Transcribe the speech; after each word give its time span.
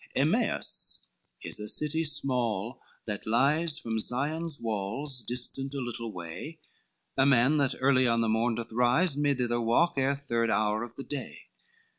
LVI 0.15 0.21
Emmaus 0.21 0.99
is 1.43 1.59
a 1.59 1.67
city 1.69 2.03
small, 2.03 2.81
that 3.05 3.27
lies 3.27 3.77
From 3.77 3.99
Sion's 4.01 4.57
walls 4.59 5.21
distant 5.21 5.75
a 5.75 5.79
little 5.79 6.11
way, 6.11 6.57
A 7.17 7.27
man 7.27 7.57
that 7.57 7.75
early 7.79 8.07
on 8.07 8.21
the 8.21 8.27
morn 8.27 8.55
doth 8.55 8.71
rise, 8.71 9.15
May 9.15 9.35
thither 9.35 9.61
walk 9.61 9.99
ere 9.99 10.15
third 10.15 10.49
hour 10.49 10.83
of 10.83 10.95
the 10.95 11.03
day. 11.03 11.41